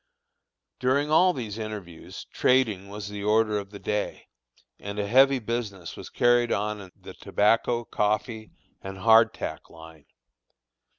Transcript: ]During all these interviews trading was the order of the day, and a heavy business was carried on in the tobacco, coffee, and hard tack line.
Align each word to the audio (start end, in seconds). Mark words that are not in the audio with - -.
]During 0.79 1.11
all 1.11 1.31
these 1.31 1.59
interviews 1.59 2.25
trading 2.33 2.89
was 2.89 3.07
the 3.09 3.23
order 3.23 3.59
of 3.59 3.69
the 3.69 3.77
day, 3.77 4.29
and 4.79 4.97
a 4.97 5.05
heavy 5.07 5.37
business 5.37 5.95
was 5.95 6.09
carried 6.09 6.51
on 6.51 6.81
in 6.81 6.89
the 6.99 7.13
tobacco, 7.13 7.85
coffee, 7.85 8.49
and 8.81 8.97
hard 8.97 9.31
tack 9.31 9.69
line. 9.69 10.05